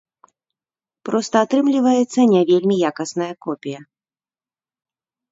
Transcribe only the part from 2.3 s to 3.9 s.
не вельмі якасная копія.